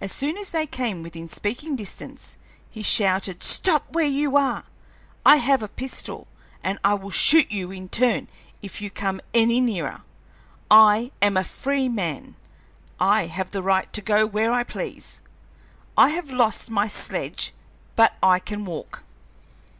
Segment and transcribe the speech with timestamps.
[0.00, 2.36] As soon as they came within speaking distance
[2.68, 4.64] he shouted: "Stop where you are!
[5.24, 6.26] I have a pistol,
[6.64, 8.26] and I will shoot you in turn
[8.60, 10.02] if you come any nearer.
[10.68, 12.34] I am a free man!
[12.98, 15.20] I have a right to go where I please.
[15.96, 17.54] I have lost my sledge,
[17.94, 19.04] but I can walk.